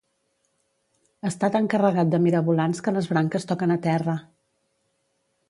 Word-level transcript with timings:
Està 1.29 1.49
tan 1.55 1.67
carregat 1.73 2.09
de 2.15 2.21
mirabolans 2.23 2.83
que 2.87 2.95
les 2.97 3.11
branques 3.13 3.47
toquen 3.53 3.77
a 3.77 3.79
terra 3.87 4.19